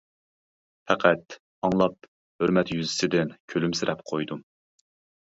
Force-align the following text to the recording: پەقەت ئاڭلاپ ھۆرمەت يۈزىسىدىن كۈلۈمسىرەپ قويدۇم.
پەقەت 0.91 1.35
ئاڭلاپ 1.67 2.07
ھۆرمەت 2.45 2.71
يۈزىسىدىن 2.77 3.35
كۈلۈمسىرەپ 3.55 4.03
قويدۇم. 4.13 4.41